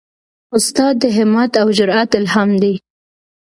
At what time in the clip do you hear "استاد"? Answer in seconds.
0.57-0.93